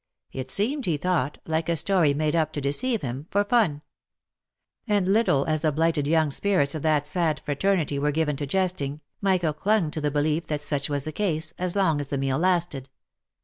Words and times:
It 0.31 0.49
seemed, 0.49 0.87
he 0.87 0.97
thought, 0.97 1.37
like 1.45 1.69
a 1.69 1.75
story 1.75 2.15
made 2.15 2.35
up 2.35 2.51
to 2.53 2.59
deceive 2.59 3.03
him, 3.03 3.27
for 3.29 3.43
fun; 3.45 3.83
and 4.87 5.07
little 5.07 5.45
as 5.45 5.61
the 5.61 5.71
blighted 5.71 6.07
young 6.07 6.31
spirits 6.31 6.73
of 6.73 6.81
that 6.81 7.05
sad 7.05 7.39
fraternity 7.41 7.99
were 7.99 8.11
given 8.11 8.35
to 8.37 8.47
jesting, 8.47 9.01
Michael 9.21 9.53
clung 9.53 9.91
to 9.91 10.01
the 10.01 10.09
belief 10.09 10.47
that 10.47 10.61
such 10.61 10.89
was 10.89 11.03
the 11.03 11.11
case, 11.11 11.53
as 11.59 11.75
long 11.75 11.99
as 11.99 12.07
the 12.07 12.17
meal 12.17 12.39
lasted. 12.39 12.89